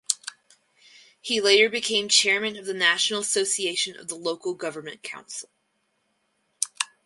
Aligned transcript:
He 1.21 1.39
later 1.41 1.69
became 1.69 2.09
chairman 2.09 2.55
of 2.57 2.65
the 2.65 2.73
National 2.73 3.19
Association 3.19 3.95
of 3.99 4.07
the 4.07 4.15
Local 4.15 4.55
Government 4.55 5.03
Council. 5.03 5.51